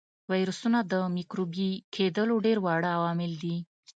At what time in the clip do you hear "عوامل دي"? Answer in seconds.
2.97-3.55